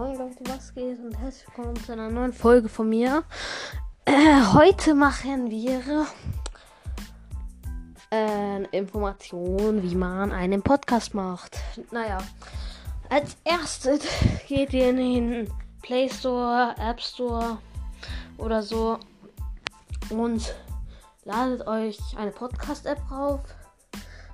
Leute, 0.00 0.44
was 0.44 0.72
geht 0.74 1.00
und 1.00 1.18
herzlich 1.18 1.44
willkommen 1.48 1.74
zu 1.84 1.90
einer 1.90 2.08
neuen 2.08 2.32
Folge 2.32 2.68
von 2.68 2.88
mir. 2.88 3.24
Äh, 4.04 4.44
heute 4.52 4.94
machen 4.94 5.50
wir 5.50 6.06
äh, 8.12 8.62
Informationen, 8.66 9.82
wie 9.82 9.96
man 9.96 10.30
einen 10.30 10.62
Podcast 10.62 11.14
macht. 11.14 11.58
Naja, 11.90 12.18
als 13.10 13.36
erstes 13.42 14.02
geht 14.46 14.72
ihr 14.72 14.90
in 14.90 14.96
den 14.98 15.52
Play 15.82 16.08
Store, 16.08 16.76
App 16.78 17.00
Store 17.00 17.58
oder 18.36 18.62
so 18.62 19.00
und 20.10 20.54
ladet 21.24 21.66
euch 21.66 21.98
eine 22.16 22.30
Podcast-App 22.30 23.00
drauf. 23.08 23.40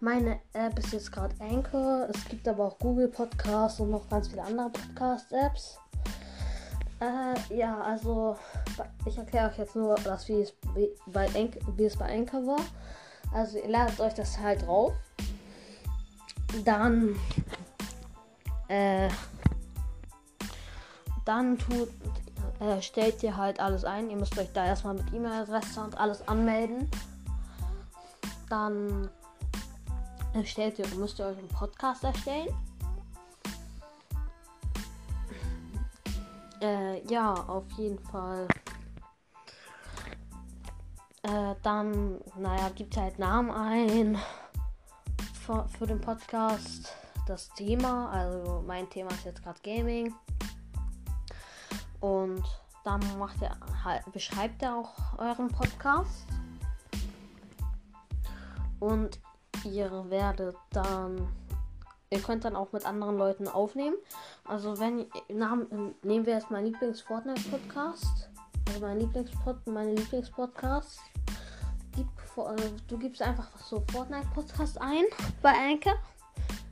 Meine 0.00 0.40
App 0.52 0.78
ist 0.78 0.92
jetzt 0.92 1.10
gerade 1.10 1.34
Anchor. 1.40 2.08
Es 2.14 2.24
gibt 2.26 2.46
aber 2.46 2.66
auch 2.66 2.78
Google 2.78 3.08
Podcasts 3.08 3.80
und 3.80 3.90
noch 3.90 4.08
ganz 4.08 4.28
viele 4.28 4.42
andere 4.42 4.70
Podcast-Apps. 4.70 5.78
Äh, 7.00 7.56
ja, 7.56 7.80
also 7.80 8.36
ich 9.06 9.18
erkläre 9.18 9.50
euch 9.50 9.58
jetzt 9.58 9.74
nur, 9.74 9.96
das, 9.96 10.28
wie, 10.28 10.42
es 10.42 10.54
bei 11.06 11.26
Anchor, 11.34 11.76
wie 11.76 11.84
es 11.84 11.96
bei 11.96 12.12
Anchor 12.12 12.46
war. 12.46 12.60
Also 13.32 13.58
ihr 13.58 13.68
ladet 13.68 14.00
euch 14.00 14.14
das 14.14 14.38
halt 14.38 14.66
drauf. 14.66 14.92
Dann 16.64 17.16
äh, 18.68 19.08
dann 21.24 21.58
tut, 21.58 21.90
äh, 22.60 22.80
stellt 22.80 23.22
ihr 23.22 23.36
halt 23.36 23.60
alles 23.60 23.84
ein. 23.84 24.08
Ihr 24.10 24.16
müsst 24.16 24.38
euch 24.38 24.50
da 24.52 24.64
erstmal 24.64 24.94
mit 24.94 25.12
E-Mail-Adresse 25.12 25.80
und 25.80 25.98
alles 25.98 26.26
anmelden. 26.26 26.90
Dann 28.48 29.10
erstellt 30.38 30.78
ihr, 30.78 30.86
müsst 30.96 31.18
ihr 31.18 31.26
euch 31.26 31.38
einen 31.38 31.48
Podcast 31.48 32.04
erstellen. 32.04 32.48
Äh, 36.60 37.06
ja, 37.06 37.34
auf 37.34 37.64
jeden 37.76 37.98
Fall. 37.98 38.48
Äh, 41.22 41.54
dann, 41.62 42.20
naja, 42.36 42.70
gibt 42.74 42.96
halt 42.96 43.18
Namen 43.18 43.50
ein 43.50 44.18
für, 45.44 45.68
für 45.68 45.86
den 45.86 46.00
Podcast. 46.00 46.94
Das 47.26 47.50
Thema, 47.50 48.10
also 48.10 48.64
mein 48.66 48.88
Thema 48.88 49.10
ist 49.10 49.24
jetzt 49.24 49.42
gerade 49.42 49.60
Gaming. 49.62 50.14
Und 52.00 52.42
dann 52.84 53.00
macht 53.18 53.42
er 53.42 53.56
halt, 53.84 54.10
beschreibt 54.12 54.62
er 54.62 54.76
auch 54.76 55.18
euren 55.18 55.48
Podcast. 55.48 56.26
Und 58.80 59.20
ihr 59.68 60.10
werdet 60.10 60.56
dann. 60.70 61.28
Ihr 62.10 62.20
könnt 62.20 62.44
dann 62.44 62.56
auch 62.56 62.72
mit 62.72 62.86
anderen 62.86 63.18
Leuten 63.18 63.48
aufnehmen. 63.48 63.96
Also 64.44 64.78
wenn 64.78 65.06
nehmen 66.02 66.26
wir 66.26 66.34
jetzt 66.34 66.50
meinen 66.50 66.66
Lieblings-Fortnite-Podcast. 66.66 68.30
Also 68.68 68.80
mein 68.80 68.98
Lieblingspod, 68.98 69.66
meine 69.66 69.94
Lieblingspodcast. 69.94 71.00
Äh, 71.96 72.70
du 72.86 72.98
gibst 72.98 73.20
einfach 73.20 73.48
so 73.58 73.84
Fortnite-Podcast 73.92 74.80
ein 74.80 75.04
bei 75.42 75.50
Anchor. 75.50 75.94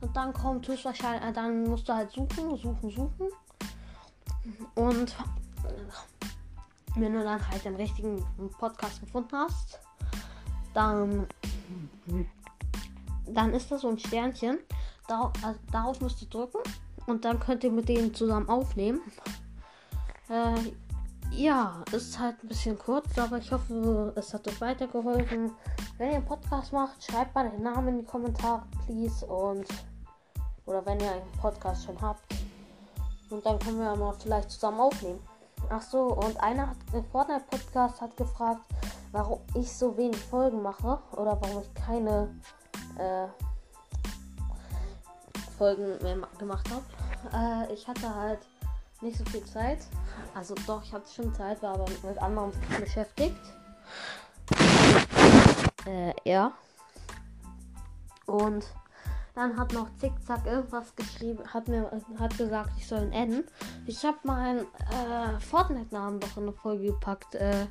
Und 0.00 0.16
dann 0.16 0.32
kommt 0.32 0.64
tust 0.64 0.84
wahrscheinlich, 0.84 1.28
äh, 1.28 1.32
dann 1.32 1.64
musst 1.64 1.88
du 1.88 1.94
halt 1.94 2.10
suchen, 2.12 2.56
suchen, 2.56 2.90
suchen. 2.90 3.28
Und 4.76 5.16
wenn 6.94 7.12
du 7.12 7.22
dann 7.22 7.46
halt 7.48 7.64
den 7.64 7.74
richtigen 7.74 8.24
Podcast 8.58 9.00
gefunden 9.00 9.36
hast, 9.36 9.80
dann 10.74 11.26
dann 13.34 13.52
ist 13.54 13.70
das 13.70 13.82
so 13.82 13.88
ein 13.88 13.98
Sternchen. 13.98 14.58
Dar 15.06 15.32
also 15.42 15.58
darauf 15.72 16.00
müsst 16.00 16.20
ihr 16.22 16.28
drücken 16.28 16.58
und 17.06 17.24
dann 17.24 17.40
könnt 17.40 17.64
ihr 17.64 17.70
mit 17.70 17.88
denen 17.88 18.14
zusammen 18.14 18.48
aufnehmen. 18.48 19.00
Äh, 20.28 20.54
ja, 21.30 21.82
ist 21.92 22.18
halt 22.18 22.42
ein 22.42 22.48
bisschen 22.48 22.78
kurz, 22.78 23.16
aber 23.18 23.38
ich 23.38 23.50
hoffe, 23.50 24.12
es 24.16 24.32
hat 24.32 24.46
euch 24.48 24.60
weitergeholfen. 24.60 25.52
Wenn 25.96 26.10
ihr 26.10 26.16
einen 26.16 26.24
Podcast 26.24 26.72
macht, 26.72 27.02
schreibt 27.02 27.34
mal 27.34 27.48
den 27.50 27.62
Namen 27.62 27.88
in 27.88 27.98
die 28.00 28.04
Kommentare, 28.04 28.62
please. 28.86 29.24
Und 29.26 29.66
oder 30.68 30.84
wenn 30.84 31.00
ihr 31.00 31.10
einen 31.10 31.32
Podcast 31.40 31.84
schon 31.84 32.00
habt. 32.00 32.22
Und 33.30 33.44
dann 33.44 33.58
können 33.58 33.78
wir 33.78 33.96
mal 33.96 34.14
vielleicht 34.20 34.50
zusammen 34.50 34.80
aufnehmen. 34.80 35.20
Ach 35.70 35.82
so, 35.82 36.14
und 36.14 36.40
einer 36.40 36.70
hat 36.70 36.76
im 36.92 37.04
Fortnite 37.06 37.44
Podcast 37.50 38.00
hat 38.00 38.16
gefragt, 38.16 38.60
warum 39.12 39.40
ich 39.54 39.72
so 39.72 39.96
wenig 39.96 40.18
Folgen 40.18 40.62
mache 40.62 40.98
oder 41.12 41.38
warum 41.40 41.62
ich 41.62 41.74
keine 41.74 42.34
äh, 42.98 43.26
Folgen 45.56 45.98
gemacht 46.38 46.68
habe. 46.70 46.84
Äh, 47.68 47.72
ich 47.74 47.86
hatte 47.88 48.14
halt 48.14 48.40
nicht 49.00 49.18
so 49.18 49.24
viel 49.26 49.44
Zeit. 49.44 49.78
Also 50.34 50.54
doch, 50.66 50.82
ich 50.82 50.92
hatte 50.92 51.10
schon 51.12 51.34
Zeit, 51.34 51.62
war 51.62 51.74
aber 51.74 51.86
mit 52.02 52.18
anderen 52.18 52.52
beschäftigt. 52.78 53.40
Äh, 55.86 56.12
ja. 56.24 56.52
Und 58.26 58.66
dann 59.34 59.56
hat 59.56 59.72
noch 59.72 59.88
Zickzack 59.98 60.44
irgendwas 60.46 60.94
geschrieben, 60.96 61.44
hat 61.54 61.68
mir 61.68 61.90
hat 62.18 62.36
gesagt, 62.36 62.70
ich 62.76 62.86
soll 62.86 63.04
ihn 63.04 63.14
adden. 63.14 63.44
Ich 63.86 64.04
habe 64.04 64.18
meinen 64.24 64.60
äh, 64.60 65.40
Fortnite-Namen 65.40 66.20
doch 66.20 66.36
in 66.36 66.42
eine 66.42 66.52
Folge 66.52 66.86
gepackt. 66.86 67.36
Äh, 67.36 67.66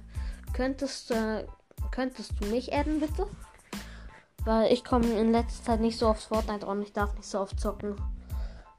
könntest, 0.53 1.11
äh, 1.11 1.45
könntest 1.91 2.31
du 2.39 2.45
mich 2.45 2.73
adden, 2.73 2.99
bitte? 2.99 3.27
Weil 4.47 4.71
ich 4.71 4.85
komme 4.85 5.07
in 5.07 5.33
letzter 5.33 5.65
Zeit 5.65 5.81
nicht 5.81 5.99
so 5.99 6.07
aufs 6.07 6.23
Fortnite 6.23 6.65
und 6.65 6.81
ich 6.81 6.93
darf 6.93 7.13
nicht 7.15 7.27
so 7.27 7.41
oft 7.41 7.59
zocken. 7.59 7.97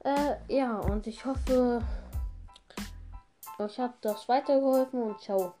Äh, 0.03 0.37
ja, 0.47 0.79
und 0.79 1.05
ich 1.05 1.23
hoffe, 1.25 1.83
euch 3.59 3.77
hat 3.77 3.93
das 4.01 4.27
weitergeholfen 4.27 5.03
und 5.03 5.21
ciao. 5.21 5.53